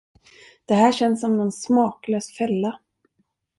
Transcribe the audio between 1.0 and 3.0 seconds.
som någon smaklös fälla.